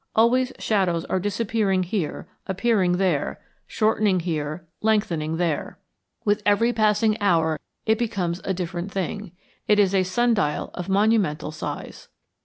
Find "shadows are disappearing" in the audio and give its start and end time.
0.57-1.83